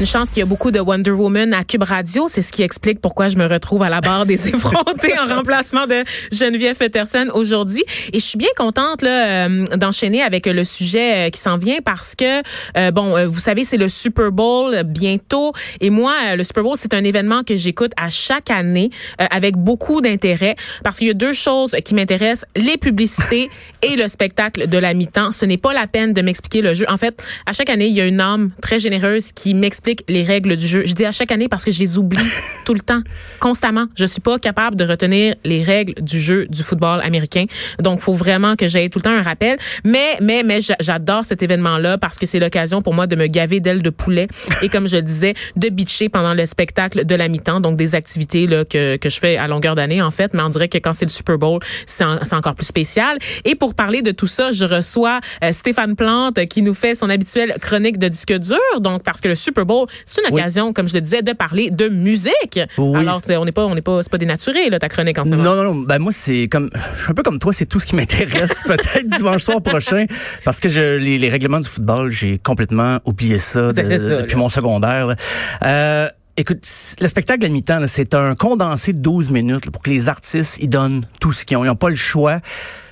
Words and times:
Une 0.00 0.06
chance 0.06 0.30
qu'il 0.30 0.38
y 0.38 0.42
a 0.42 0.46
beaucoup 0.46 0.70
de 0.70 0.78
Wonder 0.78 1.10
Woman 1.10 1.52
à 1.52 1.64
Cube 1.64 1.82
Radio. 1.82 2.28
C'est 2.28 2.42
ce 2.42 2.52
qui 2.52 2.62
explique 2.62 3.00
pourquoi 3.00 3.26
je 3.26 3.36
me 3.36 3.46
retrouve 3.46 3.82
à 3.82 3.88
la 3.88 4.00
barre 4.00 4.26
des 4.26 4.48
effrontés 4.54 5.18
en 5.18 5.26
remplacement 5.34 5.88
de 5.88 6.04
Geneviève 6.30 6.76
Peterson 6.76 7.26
aujourd'hui. 7.34 7.82
Et 8.12 8.20
je 8.20 8.24
suis 8.24 8.38
bien 8.38 8.48
contente 8.56 9.02
là, 9.02 9.46
euh, 9.48 9.64
d'enchaîner 9.76 10.22
avec 10.22 10.46
le 10.46 10.62
sujet 10.62 11.26
euh, 11.26 11.30
qui 11.30 11.40
s'en 11.40 11.56
vient 11.56 11.78
parce 11.84 12.14
que, 12.14 12.42
euh, 12.76 12.92
bon, 12.92 13.26
vous 13.26 13.40
savez, 13.40 13.64
c'est 13.64 13.76
le 13.76 13.88
Super 13.88 14.30
Bowl 14.30 14.84
bientôt. 14.84 15.52
Et 15.80 15.90
moi, 15.90 16.36
le 16.36 16.44
Super 16.44 16.62
Bowl, 16.62 16.76
c'est 16.78 16.94
un 16.94 17.02
événement 17.02 17.42
que 17.42 17.56
j'écoute 17.56 17.92
à 17.96 18.08
chaque 18.08 18.50
année 18.50 18.90
euh, 19.20 19.26
avec 19.30 19.56
beaucoup 19.56 20.00
d'intérêt 20.00 20.54
parce 20.84 20.98
qu'il 20.98 21.08
y 21.08 21.10
a 21.10 21.14
deux 21.14 21.32
choses 21.32 21.76
qui 21.84 21.94
m'intéressent, 21.94 22.46
les 22.56 22.76
publicités 22.76 23.48
et 23.82 23.96
le 23.96 24.08
spectacle 24.08 24.68
de 24.68 24.78
la 24.78 24.94
mi-temps. 24.94 25.32
Ce 25.32 25.44
n'est 25.44 25.56
pas 25.56 25.72
la 25.72 25.86
peine 25.86 26.12
de 26.12 26.20
m'expliquer 26.22 26.62
le 26.62 26.74
jeu. 26.74 26.86
En 26.88 26.96
fait, 26.96 27.22
à 27.46 27.52
chaque 27.52 27.70
année, 27.70 27.86
il 27.86 27.94
y 27.94 28.00
a 28.00 28.06
une 28.06 28.20
âme 28.20 28.50
très 28.60 28.78
généreuse 28.78 29.32
qui 29.32 29.54
m'explique 29.54 30.04
les 30.08 30.22
règles 30.22 30.56
du 30.56 30.66
jeu. 30.66 30.82
Je 30.86 30.94
dis 30.94 31.04
à 31.04 31.12
chaque 31.12 31.30
année 31.32 31.48
parce 31.48 31.64
que 31.64 31.70
je 31.70 31.78
les 31.80 31.98
oublie 31.98 32.18
tout 32.66 32.74
le 32.74 32.80
temps, 32.80 33.02
constamment. 33.40 33.86
Je 33.96 34.04
suis 34.04 34.20
pas 34.20 34.38
capable 34.38 34.76
de 34.76 34.84
retenir 34.84 35.34
les 35.44 35.62
règles 35.62 35.94
du 36.02 36.20
jeu 36.20 36.46
du 36.48 36.62
football 36.62 37.00
américain. 37.02 37.44
Donc, 37.78 38.00
faut 38.00 38.14
vraiment 38.14 38.56
que 38.56 38.66
j'aie 38.66 38.88
tout 38.88 38.98
le 38.98 39.04
temps 39.04 39.16
un 39.16 39.22
rappel. 39.22 39.58
Mais, 39.84 40.16
mais, 40.20 40.42
mais, 40.42 40.60
j'a- 40.60 40.76
j'adore 40.80 41.24
cet 41.24 41.42
événement-là 41.42 41.98
parce 41.98 42.18
que 42.18 42.26
c'est 42.26 42.40
l'occasion 42.40 42.82
pour 42.82 42.94
moi 42.94 43.06
de 43.06 43.16
me 43.16 43.26
gaver 43.26 43.60
d'ailes 43.60 43.82
de 43.82 43.90
poulet 43.90 44.28
et, 44.62 44.68
comme 44.68 44.88
je 44.88 44.96
le 44.96 45.02
disais, 45.02 45.34
de 45.56 45.68
bitcher 45.68 46.08
pendant 46.08 46.34
le 46.34 46.46
spectacle 46.46 47.04
de 47.04 47.14
la 47.14 47.28
mi-temps. 47.28 47.60
Donc, 47.60 47.76
des 47.76 47.94
activités 47.94 48.46
là, 48.46 48.64
que, 48.64 48.96
que 48.96 49.08
je 49.08 49.18
fais 49.18 49.36
à 49.36 49.46
longueur 49.48 49.74
d'année, 49.74 50.02
en 50.02 50.10
fait. 50.10 50.34
Mais 50.34 50.42
on 50.42 50.48
dirait 50.48 50.68
que 50.68 50.78
quand 50.78 50.92
c'est 50.92 51.04
le 51.04 51.10
Super 51.10 51.38
Bowl, 51.38 51.60
c'est 51.86 52.04
en- 52.04 52.18
c'est 52.22 52.34
encore 52.34 52.54
plus 52.54 52.66
spécial. 52.66 53.18
Et 53.44 53.54
pour 53.54 53.67
parler 53.74 54.02
de 54.02 54.10
tout 54.10 54.26
ça, 54.26 54.50
je 54.50 54.64
reçois 54.64 55.20
euh, 55.42 55.52
Stéphane 55.52 55.96
Plante 55.96 56.44
qui 56.46 56.62
nous 56.62 56.74
fait 56.74 56.94
son 56.94 57.08
habituelle 57.10 57.54
chronique 57.60 57.98
de 57.98 58.08
disque 58.08 58.32
dur. 58.34 58.58
Donc, 58.80 59.02
parce 59.02 59.20
que 59.20 59.28
le 59.28 59.34
Super 59.34 59.66
Bowl, 59.66 59.86
c'est 60.04 60.20
une 60.22 60.34
Oui. 60.34 60.40
occasion, 60.40 60.72
comme 60.72 60.88
je 60.88 60.94
le 60.94 61.00
disais, 61.00 61.22
de 61.22 61.32
parler 61.32 61.70
de 61.70 61.88
musique. 61.88 62.60
Oui. 62.78 63.00
Alors, 63.00 63.20
on 63.30 63.44
n'est 63.44 63.52
pas, 63.52 63.64
on 63.66 63.74
n'est 63.74 63.82
pas, 63.82 64.02
c'est 64.02 64.10
pas 64.10 64.18
dénaturé, 64.18 64.70
là, 64.70 64.78
ta 64.78 64.88
chronique 64.88 65.18
en 65.18 65.24
ce 65.24 65.30
moment. 65.30 65.42
Non, 65.42 65.56
non, 65.56 65.74
non. 65.74 65.80
Ben 65.82 65.98
moi, 65.98 66.12
c'est 66.12 66.48
comme, 66.48 66.70
je 66.96 67.02
suis 67.02 67.10
un 67.10 67.14
peu 67.14 67.22
comme 67.22 67.38
toi, 67.38 67.52
c'est 67.52 67.66
tout 67.66 67.80
ce 67.80 67.86
qui 67.86 67.96
m'intéresse. 67.96 68.62
Peut-être 68.66 69.06
dimanche 69.16 69.42
soir 69.42 69.62
prochain, 69.62 70.06
parce 70.44 70.60
que 70.60 70.68
je, 70.68 70.96
les, 70.98 71.18
les 71.18 71.28
règlements 71.30 71.60
du 71.60 71.68
football, 71.68 72.10
j'ai 72.10 72.38
complètement 72.38 72.98
oublié 73.04 73.38
ça, 73.38 73.72
de- 73.72 73.82
depuis 73.82 74.32
là. 74.32 74.38
mon 74.38 74.48
secondaire. 74.48 75.06
là. 75.08 75.16
Euh, 75.64 76.08
Écoute, 76.40 76.60
le 77.00 77.08
spectacle 77.08 77.44
à 77.44 77.48
mi-temps, 77.48 77.80
là, 77.80 77.88
c'est 77.88 78.14
un 78.14 78.36
condensé 78.36 78.92
de 78.92 78.98
12 78.98 79.30
minutes 79.32 79.64
là, 79.66 79.72
pour 79.72 79.82
que 79.82 79.90
les 79.90 80.08
artistes 80.08 80.58
ils 80.60 80.70
donnent 80.70 81.04
tout 81.20 81.32
ce 81.32 81.44
qu'ils 81.44 81.56
ont. 81.56 81.64
Ils 81.64 81.66
n'ont 81.66 81.74
pas 81.74 81.88
le 81.90 81.96
choix. 81.96 82.38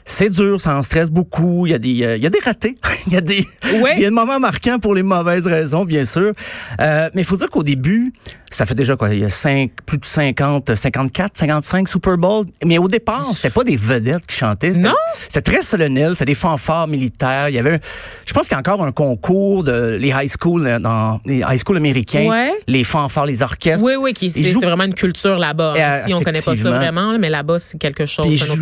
C'est 0.08 0.30
dur, 0.30 0.60
ça 0.60 0.78
en 0.78 0.84
stresse 0.84 1.10
beaucoup. 1.10 1.66
Il 1.66 1.72
y 1.72 1.74
a 1.74 1.78
des, 1.78 2.04
euh, 2.04 2.16
il 2.16 2.22
y 2.22 2.26
a 2.26 2.30
des 2.30 2.38
ratés. 2.38 2.76
il 3.08 3.12
y 3.12 3.16
a 3.16 3.20
des, 3.20 3.44
il 3.64 3.80
y 3.80 3.84
a 3.86 3.94
des 3.96 4.10
moments 4.10 4.38
marquants 4.38 4.78
pour 4.78 4.94
les 4.94 5.02
mauvaises 5.02 5.48
raisons, 5.48 5.84
bien 5.84 6.04
sûr. 6.04 6.32
Euh, 6.80 7.10
mais 7.12 7.22
il 7.22 7.24
faut 7.24 7.36
dire 7.36 7.50
qu'au 7.50 7.64
début, 7.64 8.12
ça 8.48 8.66
fait 8.66 8.76
déjà 8.76 8.94
quoi, 8.94 9.12
il 9.12 9.18
y 9.20 9.24
a 9.24 9.30
cinq, 9.30 9.72
plus 9.84 9.98
de 9.98 10.04
50, 10.04 10.76
54, 10.76 11.36
55 11.36 11.88
Super 11.88 12.16
Bowl. 12.18 12.46
Mais 12.64 12.78
au 12.78 12.86
départ, 12.86 13.26
c'était 13.34 13.50
pas 13.50 13.64
des 13.64 13.74
vedettes 13.74 14.24
qui 14.28 14.36
chantaient. 14.36 14.70
Non? 14.72 14.94
C'était 15.28 15.50
très 15.50 15.62
solennel. 15.62 16.10
C'était 16.12 16.26
des 16.26 16.34
fanfares 16.34 16.86
militaires. 16.86 17.48
Il 17.48 17.56
y 17.56 17.58
avait, 17.58 17.74
un- 17.74 17.78
je 18.28 18.32
pense 18.32 18.44
qu'il 18.46 18.52
y 18.52 18.54
a 18.54 18.60
encore 18.60 18.84
un 18.84 18.92
concours 18.92 19.64
de 19.64 19.96
les 20.00 20.10
high 20.16 20.30
school 20.40 20.68
euh, 20.68 20.78
dans 20.78 21.20
les 21.26 21.38
high 21.38 21.58
school 21.58 21.78
américains. 21.78 22.28
Ouais. 22.28 22.52
Les 22.68 22.84
fanfares, 22.84 23.26
les 23.26 23.42
orchestres. 23.42 23.82
Oui, 23.84 23.94
oui, 23.98 24.12
qui, 24.14 24.30
c'est, 24.30 24.38
Ils 24.38 24.50
jouent- 24.50 24.60
vraiment 24.60 24.84
une 24.84 24.94
culture 24.94 25.36
là-bas. 25.36 25.74
Ici, 26.02 26.14
on 26.14 26.22
connaît 26.22 26.42
pas 26.42 26.54
ça 26.54 26.70
vraiment, 26.70 27.18
mais 27.18 27.28
là-bas, 27.28 27.58
c'est 27.58 27.78
quelque 27.78 28.06
chose. 28.06 28.24
Puis 28.24 28.38
c'est 28.38 28.56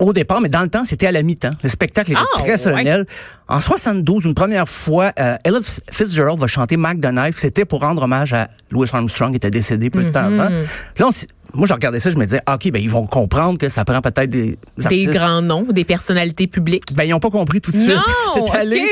au 0.00 0.12
départ, 0.12 0.40
mais 0.40 0.48
dans 0.48 0.62
le 0.62 0.68
temps, 0.68 0.84
c'était 0.84 1.06
à 1.06 1.12
la 1.12 1.22
mi-temps. 1.22 1.52
Le 1.62 1.68
spectacle 1.68 2.12
était 2.12 2.20
Ah, 2.20 2.38
très 2.40 2.58
solennel. 2.58 3.06
En 3.48 3.60
72, 3.60 4.24
une 4.24 4.34
première 4.34 4.68
fois, 4.68 5.12
euh, 5.18 5.36
Ella 5.44 5.58
Fitzgerald 5.92 6.38
va 6.38 6.46
chanter 6.46 6.76
Mac 6.76 7.00
the 7.00 7.06
Knife. 7.10 7.36
C'était 7.36 7.64
pour 7.64 7.80
rendre 7.80 8.02
hommage 8.02 8.32
à 8.32 8.48
Louis 8.70 8.88
Armstrong, 8.92 9.30
qui 9.30 9.36
était 9.36 9.50
décédé 9.50 9.90
peu 9.90 10.02
de 10.02 10.10
temps 10.10 10.30
Mhm. 10.30 10.40
avant. 10.40 10.50
Là, 10.98 11.06
on 11.06 11.10
moi, 11.56 11.68
je 11.68 11.72
regardais 11.74 12.00
ça, 12.00 12.10
je 12.10 12.16
me 12.16 12.24
disais, 12.24 12.40
OK, 12.52 12.70
ben, 12.72 12.82
ils 12.82 12.90
vont 12.90 13.06
comprendre 13.06 13.58
que 13.58 13.68
ça 13.68 13.84
prend 13.84 14.00
peut-être 14.00 14.28
des 14.30 14.58
Des 14.88 15.04
grands 15.06 15.40
noms, 15.42 15.62
des 15.70 15.84
personnalités 15.84 16.48
publiques. 16.48 16.92
Ben, 16.96 17.04
ils 17.04 17.10
n'ont 17.10 17.20
pas 17.20 17.30
compris 17.30 17.60
tout 17.60 17.70
de 17.70 17.76
suite. 17.76 17.94
C'est 18.34 18.56
allé 18.56 18.82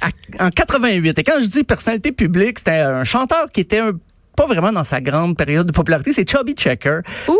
à- 0.00 0.46
en 0.46 0.50
88. 0.50 1.18
Et 1.18 1.22
quand 1.24 1.34
je 1.40 1.46
dis 1.46 1.64
personnalité 1.64 2.12
publique, 2.12 2.60
c'était 2.60 2.78
un 2.80 3.04
chanteur 3.04 3.48
qui 3.52 3.60
était 3.60 3.80
un- 3.80 3.92
pas 4.36 4.46
vraiment 4.46 4.72
dans 4.72 4.84
sa 4.84 5.00
grande 5.02 5.36
période 5.36 5.66
de 5.66 5.72
popularité. 5.72 6.12
C'est 6.14 6.26
Chubby 6.30 6.54
Checker. 6.54 7.00
Où? 7.26 7.36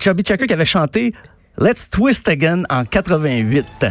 Chubby 0.00 0.22
Checker 0.22 0.46
qui 0.46 0.52
avait 0.52 0.64
chanté 0.64 1.12
Let's 1.58 1.88
Twist 1.90 2.28
Again 2.28 2.64
en 2.68 2.84
88. 2.84 3.86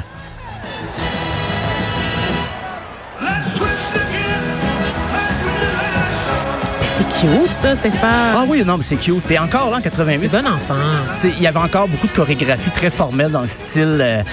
Mais 6.82 6.88
c'est 6.88 7.04
cute, 7.20 7.52
ça, 7.54 7.76
Stéphane. 7.76 8.34
Ah 8.36 8.44
oui, 8.48 8.64
non, 8.66 8.78
mais 8.78 8.84
c'est 8.84 8.98
cute. 8.98 9.30
Et 9.32 9.40
encore 9.40 9.70
là, 9.72 9.78
en 9.78 9.82
c'est 9.82 9.90
88, 9.90 10.28
bon 10.32 10.46
enfant. 10.48 10.76
c'est- 11.06 11.30
il 11.38 11.42
y 11.42 11.48
avait 11.48 11.60
encore 11.60 11.88
beaucoup 11.88 12.08
de 12.08 12.12
chorégraphie 12.14 12.72
très 12.72 12.90
formelle 12.92 13.32
dans 13.32 13.42
le 13.42 13.48
style 13.48 13.98
euh, 14.02 14.24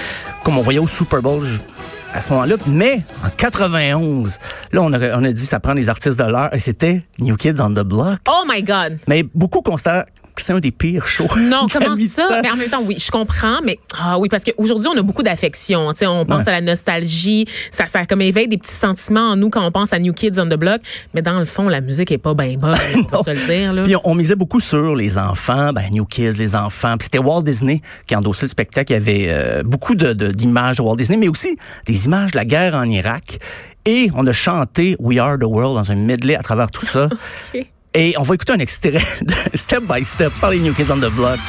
comme 0.43 0.57
on 0.57 0.61
voyait 0.61 0.79
au 0.79 0.87
Super 0.87 1.21
Bowl 1.21 1.43
je- 1.45 1.59
à 2.13 2.21
ce 2.21 2.29
moment-là. 2.31 2.55
Mais 2.67 3.01
en 3.25 3.29
91, 3.35 4.39
là, 4.71 4.81
on 4.81 4.93
a, 4.93 5.17
on 5.17 5.23
a 5.23 5.31
dit 5.31 5.45
ça 5.45 5.59
prend 5.59 5.73
des 5.75 5.89
artistes 5.89 6.19
de 6.19 6.25
l'heure 6.25 6.53
et 6.53 6.59
c'était 6.59 7.01
New 7.19 7.35
Kids 7.37 7.59
on 7.59 7.71
the 7.71 7.79
Block. 7.83 8.19
Oh 8.27 8.43
my 8.47 8.61
God. 8.61 8.99
Mais 9.07 9.23
beaucoup 9.33 9.61
constatent 9.61 10.05
c'est 10.37 10.53
un 10.53 10.59
des 10.59 10.71
pires 10.71 11.05
shows. 11.07 11.27
Non, 11.37 11.67
comment 11.71 11.95
ça? 12.07 12.39
Mais 12.41 12.49
en 12.49 12.55
même 12.55 12.69
temps, 12.69 12.81
oui, 12.85 12.95
je 12.99 13.11
comprends, 13.11 13.59
mais 13.63 13.77
ah 13.99 14.17
oui, 14.19 14.29
parce 14.29 14.43
qu'aujourd'hui, 14.43 14.87
on 14.93 14.97
a 14.97 15.01
beaucoup 15.01 15.23
d'affection. 15.23 15.91
Tu 15.93 15.99
sais, 15.99 16.07
on 16.07 16.25
pense 16.25 16.43
Ouais. 16.45 16.49
à 16.49 16.51
la 16.53 16.61
nostalgie, 16.61 17.45
ça, 17.71 17.87
ça 17.87 18.05
comme 18.05 18.21
éveille 18.21 18.47
des 18.47 18.57
petits 18.57 18.73
sentiments 18.73 19.31
en 19.31 19.35
nous 19.35 19.49
quand 19.49 19.65
on 19.65 19.71
pense 19.71 19.93
à 19.93 19.99
New 19.99 20.13
Kids 20.13 20.39
on 20.39 20.45
the 20.45 20.55
Block. 20.57 20.81
Mais 21.13 21.21
dans 21.21 21.39
le 21.39 21.45
fond, 21.45 21.69
la 21.69 21.81
musique 21.81 22.11
est 22.11 22.17
pas 22.17 22.33
bien 22.33 22.55
bonne, 22.59 22.75
on 23.11 23.21
va 23.21 23.23
se 23.35 23.39
le 23.39 23.45
dire. 23.47 23.73
Là. 23.73 23.83
Puis 23.83 23.95
on, 23.95 24.01
on 24.03 24.15
misait 24.15 24.35
beaucoup 24.35 24.59
sur 24.59 24.95
les 24.95 25.17
enfants, 25.17 25.71
ben 25.73 25.89
New 25.91 26.05
Kids, 26.05 26.33
les 26.37 26.55
enfants. 26.55 26.95
Puis 26.97 27.05
c'était 27.05 27.19
Walt 27.19 27.43
Disney 27.43 27.81
qui 28.07 28.15
endossait 28.15 28.45
le 28.45 28.49
spectacle. 28.49 28.91
Il 28.91 28.95
y 28.95 28.97
avait 28.97 29.25
euh, 29.29 29.63
beaucoup 29.63 29.95
de- 29.95 30.13
de- 30.13 30.31
d'images 30.31 30.77
de, 30.77 30.81
Walt 30.81 30.95
Disney, 30.95 31.17
mais 31.17 31.27
aussi 31.29 31.57
des 31.85 32.05
images 32.05 32.31
de 32.31 32.37
la 32.37 32.45
guerre 32.45 32.73
en 32.75 32.83
Irak. 32.89 33.37
Et 33.85 34.09
on 34.15 34.25
a 34.27 34.31
chanté 34.31 34.95
We 34.99 35.19
Are 35.19 35.37
the 35.37 35.43
World 35.43 35.75
dans 35.75 35.91
un 35.91 35.95
medley 35.95 36.35
à 36.35 36.41
travers 36.41 36.71
tout 36.71 36.85
ça. 36.85 37.09
Et 37.95 38.15
on 38.17 38.23
va 38.23 38.33
écouter 38.33 38.53
un 38.53 38.59
extrait 38.59 38.91
de 39.21 39.33
Step 39.53 39.83
by 39.83 40.03
Step 40.03 40.33
par 40.41 40.49
les 40.49 40.59
New 40.59 40.73
Kids 40.73 40.91
on 40.91 40.97
the 40.97 41.11
Block. 41.11 41.39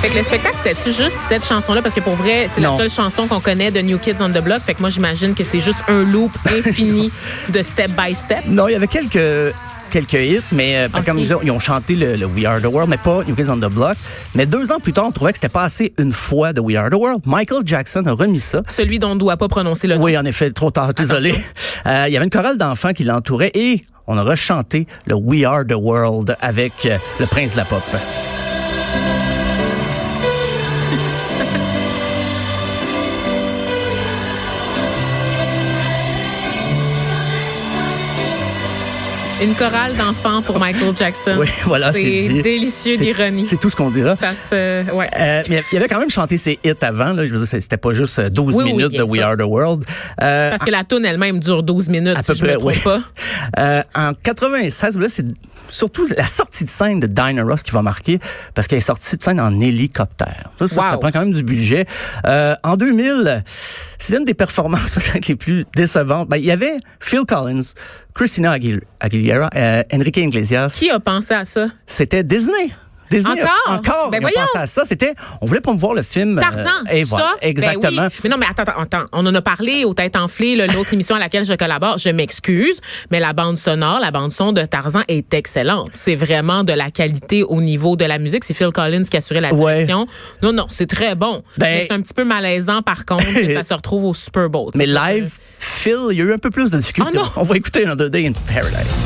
Fait 0.00 0.08
que 0.08 0.16
le 0.16 0.22
spectacle, 0.22 0.56
c'était-tu 0.62 0.92
juste 0.92 1.16
cette 1.28 1.44
chanson-là? 1.44 1.82
Parce 1.82 1.94
que 1.94 2.00
pour 2.00 2.14
vrai, 2.14 2.46
c'est 2.48 2.62
la 2.62 2.74
seule 2.76 2.88
chanson 2.88 3.26
qu'on 3.26 3.40
connaît 3.40 3.70
de 3.70 3.80
New 3.80 3.98
Kids 3.98 4.22
on 4.22 4.30
the 4.30 4.42
Block. 4.42 4.62
Fait 4.64 4.74
que 4.74 4.80
moi, 4.80 4.88
j'imagine 4.88 5.34
que 5.34 5.44
c'est 5.44 5.60
juste 5.60 5.82
un 5.88 6.04
loop 6.04 6.30
infini 6.46 7.12
de 7.50 7.62
step 7.62 7.90
by 7.90 8.14
step. 8.14 8.46
Non, 8.46 8.68
il 8.68 8.72
y 8.72 8.76
avait 8.76 8.86
quelques 8.86 9.54
quelques 9.90 10.14
hits, 10.14 10.42
mais 10.52 10.76
euh, 10.76 10.88
Ok. 10.94 11.04
comme 11.04 11.18
nous, 11.18 11.26
ils 11.42 11.50
ont 11.50 11.58
chanté 11.58 11.94
le, 11.94 12.16
le 12.16 12.26
We 12.26 12.44
Are 12.44 12.60
the 12.60 12.66
World, 12.66 12.88
mais 12.90 12.96
pas 12.98 13.22
New 13.24 13.34
Kids 13.34 13.50
on 13.50 13.56
the 13.56 13.70
Block. 13.72 13.96
Mais 14.34 14.46
deux 14.46 14.70
ans 14.72 14.78
plus 14.80 14.92
tard, 14.92 15.06
on 15.08 15.10
trouvait 15.12 15.32
que 15.32 15.38
c'était 15.38 15.48
pas 15.48 15.64
assez 15.64 15.92
une 15.98 16.12
fois 16.12 16.52
de 16.52 16.60
We 16.60 16.76
Are 16.76 16.90
the 16.90 16.94
World. 16.94 17.22
Michael 17.26 17.62
Jackson 17.64 18.02
a 18.06 18.12
remis 18.12 18.40
ça. 18.40 18.62
Celui 18.68 18.98
dont 18.98 19.10
on 19.10 19.14
ne 19.14 19.20
doit 19.20 19.36
pas 19.36 19.48
prononcer 19.48 19.86
le 19.86 19.96
nom. 19.96 20.04
Oui, 20.04 20.16
en 20.16 20.24
effet, 20.24 20.50
trop 20.50 20.70
tard, 20.70 20.94
désolé. 20.94 21.34
Euh, 21.86 22.04
il 22.08 22.12
y 22.12 22.16
avait 22.16 22.24
une 22.24 22.30
chorale 22.30 22.56
d'enfants 22.58 22.92
qui 22.92 23.04
l'entourait 23.04 23.50
et 23.54 23.80
on 24.06 24.16
a 24.16 24.22
rechanté 24.22 24.86
le 25.06 25.14
We 25.14 25.44
Are 25.44 25.64
the 25.66 25.74
World 25.74 26.36
avec 26.40 26.72
euh, 26.86 26.96
le 27.20 27.26
prince 27.26 27.52
de 27.52 27.58
la 27.58 27.64
pop. 27.64 27.82
Une 39.40 39.54
chorale 39.54 39.94
d'enfants 39.94 40.42
pour 40.42 40.58
Michael 40.58 40.96
Jackson. 40.96 41.36
Oui, 41.38 41.46
voilà, 41.64 41.92
c'est 41.92 42.40
délicieux 42.42 42.96
l'ironie. 42.96 43.46
C'est 43.46 43.56
tout 43.56 43.70
ce 43.70 43.76
qu'on 43.76 43.90
dira. 43.90 44.16
Ça 44.16 44.30
se, 44.30 44.90
ouais. 44.92 45.08
Euh, 45.16 45.42
mais 45.48 45.62
il 45.72 45.78
avait 45.78 45.86
quand 45.86 46.00
même 46.00 46.10
chanté 46.10 46.36
ses 46.38 46.58
hits 46.64 46.72
avant. 46.80 47.12
Là. 47.12 47.24
Je 47.24 47.32
veux 47.32 47.38
dire, 47.38 47.46
c'était 47.46 47.76
pas 47.76 47.92
juste 47.92 48.18
euh, 48.18 48.30
12 48.30 48.56
Oui, 48.56 48.64
oui, 48.64 48.72
minutes 48.72 48.98
de 48.98 49.02
We. 49.04 49.20
Are 49.22 49.36
the 49.36 49.42
World. 49.42 49.84
Euh, 50.20 50.50
Parce 50.50 50.64
que 50.64 50.70
la 50.72 50.82
tune 50.82 51.04
elle-même 51.04 51.38
dure 51.38 51.62
12 51.62 51.88
minutes, 51.88 52.16
à 52.16 52.22
si 52.22 52.32
peu 52.32 52.34
je 52.38 52.42
me 52.42 52.48
près, 52.48 52.58
trompe 52.58 52.72
oui. 52.72 52.78
pas. 52.82 53.00
Euh, 53.58 53.82
en 53.94 54.12
96, 54.14 54.98
là, 54.98 55.06
c'est 55.08 55.26
surtout 55.68 56.06
la 56.16 56.26
sortie 56.26 56.64
de 56.64 56.70
scène 56.70 57.00
de 57.00 57.06
Dinah 57.06 57.42
Ross 57.42 57.62
qui 57.62 57.70
va 57.70 57.82
marquer 57.82 58.18
parce 58.54 58.66
qu'elle 58.68 58.78
est 58.78 58.82
sortie 58.82 59.16
de 59.16 59.22
scène 59.22 59.40
en 59.40 59.58
hélicoptère. 59.60 60.50
Ça, 60.58 60.66
ça, 60.68 60.80
Wow. 60.82 60.90
ça 60.90 60.96
prend 60.98 61.10
quand 61.10 61.20
même 61.20 61.32
du 61.32 61.42
budget. 61.42 61.86
Euh, 62.26 62.54
en 62.62 62.76
2000, 62.76 63.44
c'est 63.98 64.16
une 64.16 64.24
des 64.24 64.34
performances 64.34 64.94
peut-être 64.94 65.28
les 65.28 65.36
plus 65.36 65.64
décevantes. 65.74 66.28
Ben, 66.28 66.36
il 66.36 66.44
y 66.44 66.50
avait 66.50 66.78
Phil 67.00 67.24
Collins, 67.26 67.62
Christina 68.14 68.52
Aguil- 68.52 68.80
Aguilera, 69.00 69.48
euh, 69.54 69.82
Enrique 69.92 70.16
Iglesias. 70.16 70.74
Qui 70.78 70.90
a 70.90 71.00
pensé 71.00 71.34
à 71.34 71.44
ça? 71.44 71.66
C'était 71.86 72.22
Disney. 72.24 72.70
Disney 73.10 73.42
Encore? 73.42 73.78
encore. 73.78 74.10
Ben 74.10 74.20
voyons. 74.20 74.36
pensé 74.52 74.58
à 74.64 74.66
ça. 74.66 74.84
C'était, 74.84 75.14
on 75.40 75.46
voulait 75.46 75.60
promouvoir 75.60 75.94
le 75.94 76.02
film. 76.02 76.38
euh, 76.38 76.40
Tarzan, 76.40 76.84
et 76.90 77.04
ça? 77.04 77.10
voilà, 77.10 77.30
Ben 77.42 77.48
exactement. 77.48 78.02
oui. 78.06 78.18
Mais 78.24 78.30
non, 78.30 78.36
mais 78.38 78.46
attends, 78.48 78.70
attends. 78.80 79.04
On 79.12 79.24
en 79.26 79.34
a 79.34 79.42
parlé 79.42 79.84
aux 79.84 79.94
têtes 79.94 80.16
enflées, 80.16 80.56
là, 80.56 80.66
l'autre 80.66 80.92
émission 80.94 81.16
à 81.16 81.18
laquelle 81.18 81.44
je 81.44 81.54
collabore. 81.54 81.98
Je 81.98 82.10
m'excuse, 82.10 82.80
mais 83.10 83.20
la 83.20 83.32
bande 83.32 83.58
sonore, 83.58 83.98
la 84.00 84.10
bande 84.10 84.32
son 84.32 84.52
de 84.52 84.62
Tarzan 84.62 85.02
est 85.08 85.32
excellente. 85.34 85.88
C'est 85.92 86.14
vraiment 86.14 86.64
de 86.64 86.72
la 86.72 86.90
qualité 86.90 87.42
au 87.42 87.60
niveau 87.60 87.96
de 87.96 88.04
la 88.04 88.18
musique. 88.18 88.44
C'est 88.44 88.54
Phil 88.54 88.68
Collins 88.72 89.02
qui 89.10 89.16
assurait 89.16 89.40
la 89.40 89.52
Ouais. 89.54 89.74
direction. 89.74 90.06
Non, 90.42 90.52
non, 90.52 90.66
c'est 90.68 90.88
très 90.88 91.14
bon. 91.14 91.42
Ben- 91.58 91.84
c'est 91.88 91.92
un 91.92 92.00
petit 92.00 92.14
peu 92.14 92.24
malaisant, 92.24 92.82
par 92.82 93.04
contre, 93.06 93.24
que 93.34 93.54
ça 93.54 93.64
se 93.64 93.74
retrouve 93.74 94.04
au 94.04 94.14
Super 94.14 94.48
Bowl. 94.48 94.70
Mais 94.74 94.86
live, 94.86 95.32
Phil, 95.58 95.96
il 96.10 96.18
y 96.18 96.20
a 96.22 96.24
eu 96.24 96.32
un 96.32 96.38
peu 96.38 96.50
plus 96.50 96.70
de 96.70 96.76
difficultés. 96.78 97.18
Oh! 97.20 97.26
On 97.36 97.42
va 97.42 97.56
écouter 97.56 97.84
Another 97.84 98.10
Day 98.10 98.26
in 98.26 98.32
Paradise. 98.52 99.02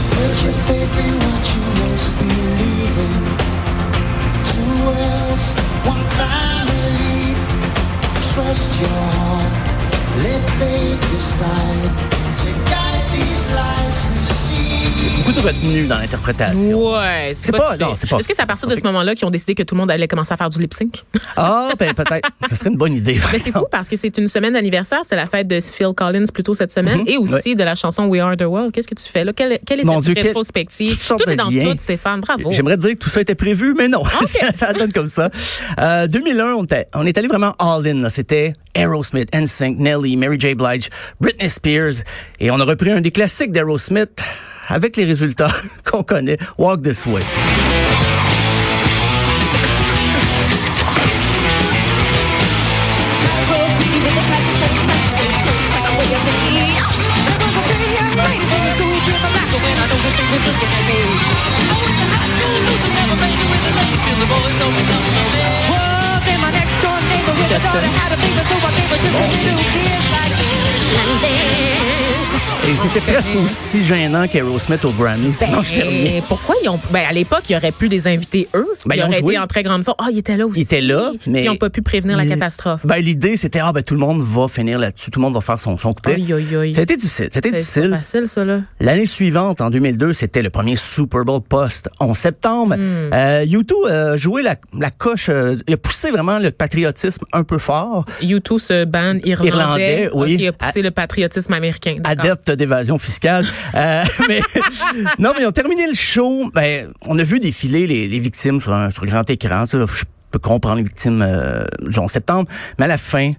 Trust 8.53 8.81
your 8.83 8.89
heart, 8.91 9.53
let 10.19 10.43
fate 10.59 11.01
decide 11.11 11.89
to 12.37 12.51
guide 12.69 13.13
these 13.15 13.55
lives. 13.55 13.82
Beaucoup 15.17 15.33
de 15.33 15.41
retenue 15.41 15.87
dans 15.87 15.99
l'interprétation. 15.99 16.93
Ouais, 16.93 17.33
C'est 17.35 17.53
pas- 17.53 17.77
non, 17.77 17.95
c'est 17.97 18.09
pas- 18.09 18.19
Est-ce 18.19 18.29
que 18.29 18.35
c'est 18.35 18.43
à 18.43 18.47
partir 18.47 18.69
de 18.69 18.75
ce 18.75 18.83
moment-là 18.83 19.15
qu'ils 19.15 19.25
ont 19.27 19.31
décidé 19.31 19.55
que 19.55 19.63
tout 19.63 19.75
le 19.75 19.81
monde 19.81 19.91
allait 19.91 20.09
commencer 20.09 20.33
à 20.33 20.37
faire 20.37 20.49
du 20.49 20.59
lip 20.59 20.75
sync? 20.75 21.05
Ah, 21.37 21.71
ben, 21.79 21.95
peut-être. 21.95 22.29
Ça 22.49 22.57
serait 22.57 22.71
une 22.71 22.77
bonne 22.77 22.93
idée. 22.95 23.19
Mais 23.33 23.39
c'est 23.39 23.53
fou 23.53 23.65
parce 23.71 23.89
que 23.89 23.97
c'est 23.97 24.17
une 24.19 24.29
semaine 24.29 24.53
d'anniversaire, 24.53 25.01
c'était 25.03 25.17
la 25.17 25.27
fête 25.27 25.47
de 25.49 25.61
Phil 25.61 25.93
Collins 25.97 26.25
plutôt 26.33 26.55
cette 26.55 26.73
semaine 26.73 27.03
et 27.07 27.17
aussi 27.17 27.55
de 27.55 27.63
la 27.65 27.75
chanson 27.75 28.07
We 28.07 28.21
Are 28.21 28.37
the 28.37 28.43
World. 28.43 28.73
Qu'est-ce 28.73 28.89
que 28.89 28.95
tu 28.95 29.09
fais 29.09 29.25
là? 29.25 29.33
Quelle, 29.33 29.59
quelle 29.67 29.81
est. 29.81 29.85
Mon 29.85 30.03
cette 30.03 30.15
Dieu, 30.15 30.23
rétrospective? 30.23 31.01
sortes 31.01 31.23
Tout 31.25 31.31
est 31.31 31.37
dans 31.37 31.49
tout, 31.49 31.79
Stéphane. 31.79 32.21
Bravo. 32.21 32.51
J'aimerais 32.53 32.77
dire 32.77 32.91
que 32.93 32.99
tout 32.99 33.09
ça 33.11 33.21
était 33.21 33.35
prévu, 33.35 33.75
mais 33.77 33.89
non. 33.89 34.03
ça, 34.27 34.53
ça 34.53 34.73
donne 34.73 34.93
comme 34.93 35.09
ça. 35.09 35.31
Euh, 35.79 36.07
2001, 36.07 36.55
on, 36.55 36.65
était- 36.65 36.87
on 36.95 37.07
est 37.07 37.17
allé 37.17 37.29
vraiment 37.29 37.55
all-in. 37.59 38.03
là. 38.03 38.11
C'était 38.11 38.53
Aerosmith, 38.75 39.35
NSYNC, 39.35 39.79
Nelly, 39.79 40.17
Mary 40.17 40.39
J. 40.39 40.55
Blige, 40.55 40.91
Britney 41.21 41.49
Spears. 41.49 42.03
Et 42.41 42.51
on 42.51 42.61
a 42.61 42.65
repris 42.65 42.91
un 42.91 43.01
des 43.01 43.11
classiques 43.11 43.53
d'Aerosmith 43.53 44.23
avec 44.69 44.97
les 44.97 45.05
résultats 45.05 45.53
qu'on 45.91 46.03
connaît. 46.03 46.39
Walk 46.59 46.83
This 46.83 47.07
Way. 47.07 47.23
Et 72.65 72.77
c'était 72.77 73.01
presque 73.01 73.33
aussi 73.45 73.83
gênant 73.85 74.29
qu'Aerosmith 74.29 74.85
au 74.85 74.93
Grammy. 74.93 75.33
Sinon, 75.33 75.63
je 75.63 75.75
terminais. 75.75 76.21
Ben, 76.21 76.23
pourquoi 76.29 76.55
ils 76.63 76.69
ont 76.69 76.79
ben 76.93 77.05
à 77.09 77.13
l'époque 77.13 77.43
il 77.51 77.57
aurait 77.57 77.73
pu 77.73 77.89
les 77.89 78.07
inviter 78.07 78.49
eux 78.55 78.69
Ben, 78.87 78.95
ils, 78.95 79.03
auraient 79.03 79.19
joué. 79.19 79.35
été 79.35 79.43
en 79.43 79.47
très 79.49 79.65
grande 79.65 79.83
forme 79.83 79.97
ah 80.01 80.09
ils 80.13 80.19
étaient 80.19 80.37
là 80.37 80.47
aussi 80.47 80.61
Ils 80.61 80.63
étaient 80.63 80.81
là, 80.81 81.11
mais 81.27 81.43
ils 81.43 81.49
n'ont 81.49 81.57
pas 81.57 81.71
pu 81.71 81.83
prévenir 81.83 82.17
la 82.17 82.25
catastrophe 82.25 82.87
Ben, 82.87 82.99
l'idée, 82.99 83.37
c'était, 83.37 83.59
ah, 83.59 83.73
ben, 83.73 83.83
tout 83.83 83.95
le 83.95 84.01
monde 84.01 84.21
va 84.23 84.47
finir 84.47 84.79
là-dessus. 84.79 85.11
Tout 85.11 85.19
le 85.19 85.25
monde 85.25 85.35
va 85.35 85.41
faire 85.41 85.59
son, 85.59 85.77
son 85.77 85.93
couplet. 85.93 86.17
C'était 86.75 86.97
difficile. 86.97 87.29
C'était 87.33 87.51
difficile. 87.51 87.91
pas 87.91 87.97
facile 87.97 88.29
ça 88.29 88.45
là 88.45 88.61
L'année 88.79 89.07
suivante, 89.07 89.61
en 89.61 89.71
2002, 89.71 90.13
c'était 90.13 90.43
le 90.43 90.51
premier 90.51 90.77
Super 90.77 91.25
Bowl 91.25 91.41
post 91.43 91.89
11 91.99 92.17
septembre. 92.17 92.77
Hmm. 92.77 93.13
Euh, 93.13 93.45
U2 93.45 93.91
a 93.91 94.17
joué 94.17 94.43
la, 94.43 94.55
la 94.79 94.91
coche, 94.91 95.29
euh, 95.29 95.57
il 95.67 95.75
a 95.75 95.77
poussé 95.77 96.11
vraiment 96.11 96.39
le 96.39 96.53
patriotisme 96.53 97.25
un 97.33 97.43
peu 97.43 97.59
fort. 97.59 98.05
U2 98.23 98.59
ce 98.59 98.85
band 98.85 99.19
irlandais, 99.25 99.49
Irlandais, 99.49 100.11
oui. 100.15 100.37
qui 100.37 100.47
a 100.47 100.53
poussé 100.53 100.81
À- 100.81 100.83
le 100.83 100.91
patriotisme 100.93 101.53
américain 101.53 101.97
d'accord. 101.99 102.52
D'évasion 102.57 102.99
fiscale. 102.99 103.45
Euh, 103.75 104.05
mais 104.29 104.41
non, 105.19 105.33
mais 105.37 105.43
ils 105.43 105.47
ont 105.47 105.53
terminé 105.53 105.87
le 105.87 105.95
show. 105.95 106.51
Ben, 106.55 106.89
on 107.07 107.19
a 107.19 107.23
vu 107.23 107.39
défiler 107.39 107.87
les, 107.87 108.09
les 108.09 108.19
victimes 108.19 108.61
sur 108.61 108.73
un, 108.73 108.91
sur 108.91 109.05
grand 109.07 109.29
écran. 109.31 109.67
Ça, 109.67 109.79
je 109.87 110.05
peux 110.31 110.39
comprendre 110.39 110.77
les 110.77 110.83
victimes 110.85 111.23
euh, 111.23 111.65
du 111.83 111.99
11 111.99 112.11
septembre. 112.11 112.49
Mais 112.79 112.87
à 112.87 112.89
la 112.89 112.99
fin, 112.99 113.31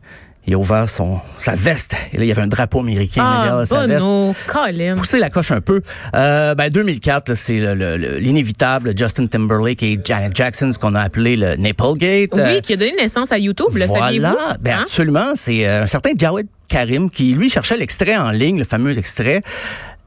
il 0.46 0.54
a 0.54 0.58
ouvert 0.58 0.90
son 0.90 1.20
sa 1.38 1.56
veste. 1.56 1.96
Et 2.12 2.18
là, 2.18 2.24
il 2.24 2.28
y 2.28 2.32
avait 2.32 2.42
un 2.42 2.48
drapeau 2.48 2.82
américain 2.82 3.24
ah 3.26 3.44
derrière 3.46 3.66
sa 3.68 3.88
veste. 3.88 4.02
Bono 4.02 4.36
Colin 4.46 4.96
pousser 4.98 5.18
la 5.20 5.30
coche 5.30 5.52
un 5.52 5.62
peu. 5.62 5.82
Euh, 6.16 6.54
ben 6.54 6.70
2004, 6.70 7.30
là, 7.30 7.36
c'est 7.36 7.60
le- 7.60 7.74
le- 7.76 7.96
le- 7.96 8.18
l'inévitable 8.18 8.94
Justin 8.98 9.28
Timberlake 9.28 9.82
et 9.84 9.98
Janet 10.04 10.36
Jackson, 10.36 10.70
ce 10.74 10.78
qu'on 10.80 10.96
a 10.96 11.02
appelé 11.02 11.38
le 11.38 11.56
Nipplegate. 11.56 12.30
oui 12.34 12.42
Euh, 12.42 12.60
qui 12.60 12.74
a 12.74 12.76
donné 12.76 12.94
naissance 13.00 13.32
à 13.32 13.38
YouTube 13.38 13.68
le 13.74 13.88
saviez-vous? 13.88 14.26
Voilà, 14.26 14.58
ben 14.60 14.80
Hein? 14.80 14.82
absolument. 14.82 15.32
C'est 15.36 15.66
euh, 15.66 15.84
un 15.84 15.88
certain 15.88 16.12
Jawed 16.18 16.48
Karim 16.70 17.10
qui, 17.10 17.34
lui, 17.34 17.50
cherchait 17.50 17.78
l'extrait 17.78 18.18
en 18.18 18.32
ligne, 18.32 18.58
le 18.58 18.66
fameux 18.66 18.98
extrait. 18.98 19.42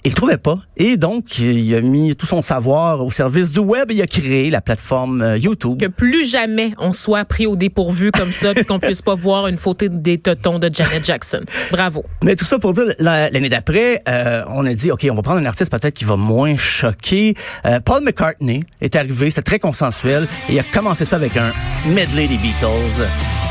Il 0.05 0.11
le 0.11 0.15
trouvait 0.15 0.37
pas. 0.37 0.59
Et 0.77 0.97
donc, 0.97 1.37
il 1.41 1.75
a 1.75 1.81
mis 1.81 2.15
tout 2.15 2.27
son 2.27 2.41
savoir 2.41 3.05
au 3.05 3.11
service 3.11 3.51
du 3.51 3.59
web 3.59 3.91
et 3.91 3.95
il 3.95 4.03
a 4.03 4.07
créé 4.07 4.51
la 4.51 4.61
plateforme 4.61 5.21
euh, 5.21 5.37
YouTube. 5.37 5.81
que 5.81 5.87
plus 5.87 6.25
jamais 6.31 6.75
on 6.79 6.93
soit 6.93 7.25
pris 7.25 7.49
au 7.49 7.57
dépourvu 7.57 8.13
comme 8.13 8.31
ça 8.31 8.55
puis 8.55 8.65
qu'on 8.65 8.79
puisse 8.79 9.03
pas 9.03 9.17
voir 9.17 9.49
une 9.49 9.57
photo 9.57 9.89
des 9.89 10.19
totons 10.19 10.61
de 10.61 10.71
Janet 10.73 11.05
Jackson. 11.05 11.41
Bravo. 11.73 12.05
Mais 12.23 12.37
tout 12.37 12.45
ça 12.45 12.61
pour 12.61 12.73
dire, 12.73 12.85
la- 13.01 13.31
l'année 13.31 13.49
d'après, 13.49 14.01
euh, 14.09 14.45
on 14.47 14.65
a 14.65 14.75
dit, 14.75 14.93
OK, 14.93 15.05
on 15.11 15.15
va 15.17 15.23
prendre 15.23 15.41
un 15.41 15.47
artiste 15.47 15.73
peut-être 15.73 15.95
qui 15.95 16.05
va 16.05 16.15
moins 16.17 16.57
choquer. 16.57 17.35
Euh, 17.65 17.81
Paul 17.81 18.05
McCartney 18.05 18.63
est 18.81 18.95
arrivé, 18.95 19.31
c'était 19.31 19.43
très 19.43 19.59
consensuel, 19.59 20.29
et 20.49 20.53
il 20.53 20.59
a 20.61 20.65
commencé 20.73 21.05
ça 21.05 21.17
avec 21.17 21.37
un 21.37 21.53
medley 21.89 22.29
des 22.29 22.39
Beatles, 22.39 23.09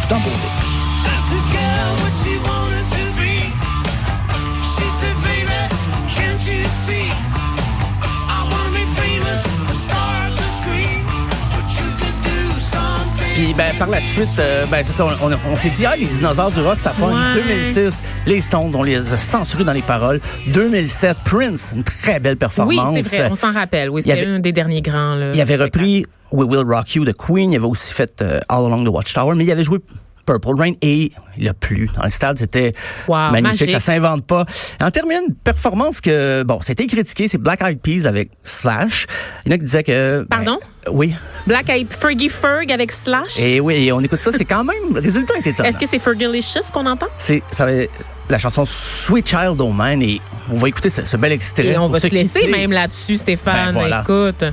tout 0.07 0.13
en 0.13 0.19
beauté. 0.19 0.48
Puis 13.35 13.54
ben, 13.54 13.73
par 13.77 13.89
la 13.89 13.99
suite, 13.99 14.30
euh, 14.39 14.65
ben, 14.71 14.81
c'est 14.85 14.94
ça, 14.94 15.06
on, 15.06 15.30
on- 15.31 15.37
on 15.51 15.56
s'est 15.57 15.69
dit, 15.69 15.85
ah, 15.85 15.95
les 15.97 16.06
dinosaures 16.06 16.51
du 16.51 16.61
rock, 16.61 16.80
ça 16.80 16.92
pogne. 16.97 17.13
Ouais. 17.13 17.33
2006, 17.44 18.01
les 18.25 18.39
Stones, 18.39 18.71
on 18.73 18.81
les 18.83 19.13
a 19.13 19.18
censurés 19.18 19.65
dans 19.65 19.73
les 19.73 19.81
paroles. 19.81 20.21
2007, 20.47 21.18
Prince, 21.25 21.73
une 21.75 21.83
très 21.83 22.19
belle 22.21 22.33
Oui, 22.33 22.37
performance. 22.37 22.99
c'est 23.04 23.18
vrai, 23.19 23.27
on 23.30 23.35
s'en 23.35 23.51
rappelle. 23.51 23.89
Oui, 23.89 24.04
c'était 24.04 24.25
un 24.25 24.39
des 24.39 24.54
derniers 24.54 24.81
grands. 24.81 25.15
Là, 25.15 25.31
Il 25.33 25.42
avait 25.42 25.57
repris 25.57 26.06
We 26.31 26.47
Will 26.49 26.63
Rock 26.65 26.95
You 26.95 27.04
de 27.04 27.11
Queen. 27.11 27.51
Il 27.51 27.57
avait 27.57 27.65
aussi 27.65 27.94
fait 27.94 28.21
euh, 28.21 28.39
All 28.47 28.65
Along 28.68 28.85
the 28.85 28.89
Watchtower, 28.89 29.35
mais 29.35 29.44
il 29.44 29.51
avait 29.51 29.65
joué 29.65 29.80
Purple 30.25 30.55
Rain 30.57 30.73
et 30.81 31.11
il 31.37 31.47
a 31.49 31.53
plu. 31.53 31.89
Dans 31.95 32.03
le 32.03 32.09
stade, 32.09 32.37
c'était 32.37 32.73
Wow, 33.07 33.31
magnifique. 33.31 33.44
magique. 33.61 33.71
Ça 33.71 33.79
s'invente 33.79 34.25
pas. 34.25 34.45
En 34.81 34.89
terminant, 34.91 35.21
une 35.27 35.35
performance 35.35 36.01
que, 36.01 36.44
bon, 36.44 36.59
c'était 36.61 36.87
critiqué, 36.87 37.27
c'est 37.27 37.37
Black 37.37 37.61
Eyed 37.61 37.79
Peas 37.79 38.07
avec 38.07 38.29
Slash. 38.44 39.07
Il 39.45 39.51
y 39.51 39.53
en 39.53 39.55
a 39.55 39.57
qui 39.59 39.65
disaient 39.65 39.83
que... 39.83 40.19
ben, 40.29 40.37
Pardon? 40.37 40.59
oui. 40.91 41.13
Black 41.47 41.69
Eyed 41.69 41.87
Fergie 41.91 42.29
Ferg 42.29 42.71
avec 42.71 42.91
Slash? 42.91 43.39
Et 43.39 43.59
oui, 43.59 43.75
et 43.85 43.91
on 43.91 44.01
écoute 44.01 44.19
ça, 44.19 44.31
c'est 44.31 44.45
quand 44.45 44.63
même... 44.63 44.94
Le 44.94 44.99
résultat 45.01 45.35
est 45.35 45.47
étonnant. 45.47 45.69
Est-ce 45.69 45.79
que 45.79 45.85
c'est 45.87 45.99
Fergalicious 45.99 46.71
qu'on 46.73 46.85
entend? 46.85 47.07
C'est 47.17 47.44
ça 47.51 47.67
la 48.27 48.39
chanson 48.39 48.65
Sweet 48.65 49.29
Child 49.29 49.61
O' 49.61 49.71
Mine 49.71 50.01
et 50.01 50.19
on 50.51 50.55
va 50.55 50.67
écouter 50.67 50.89
ce, 50.89 51.05
ce 51.05 51.15
bel 51.15 51.31
extrait. 51.31 51.67
Et 51.67 51.77
on 51.77 51.87
va 51.87 51.99
se 51.99 52.07
laisser 52.07 52.47
même 52.47 52.71
là-dessus, 52.71 53.17
Stéphane. 53.17 53.67
Ben, 53.67 53.71
voilà. 53.73 54.01
Écoute. 54.01 54.44